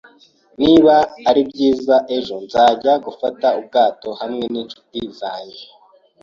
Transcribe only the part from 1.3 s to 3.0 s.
byiza ejo, nzajya